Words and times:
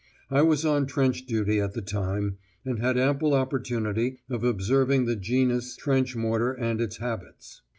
I 0.31 0.41
was 0.41 0.65
on 0.65 0.87
trench 0.87 1.27
duty 1.27 1.59
at 1.61 1.73
the 1.73 1.81
time, 1.83 2.39
and 2.65 2.79
had 2.79 2.97
ample 2.97 3.35
opportunity 3.35 4.17
of 4.31 4.43
observing 4.43 5.05
the 5.05 5.15
genus 5.15 5.75
trench 5.75 6.15
mortar 6.15 6.53
and 6.53 6.81
its 6.81 6.97
habits. 6.97 7.61